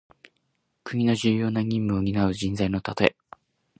[0.83, 3.15] 国の重要な任務をになう人材のたとえ。